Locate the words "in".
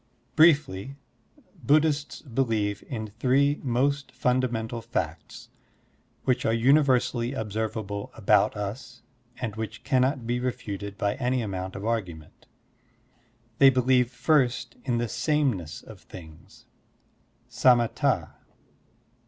2.87-3.13, 14.85-14.97